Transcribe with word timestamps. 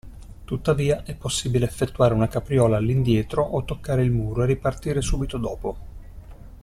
Tuttavia, 0.45 1.03
è 1.03 1.13
possibile 1.13 1.65
effettuare 1.65 2.15
una 2.15 2.27
capriola 2.27 2.77
all'indietro 2.77 3.43
o 3.43 3.63
toccare 3.63 4.01
il 4.01 4.09
muro 4.09 4.41
e 4.41 4.45
ripartire 4.47 4.99
subito 4.99 5.37
dopo. 5.37 5.77